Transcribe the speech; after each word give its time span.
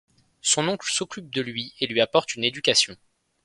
Son 0.41 0.67
oncle 0.67 0.89
s'occupe 0.89 1.29
de 1.29 1.43
lui, 1.43 1.75
et 1.79 1.85
lui 1.85 2.01
apporte 2.01 2.33
une 2.33 2.43
éducation. 2.43 2.97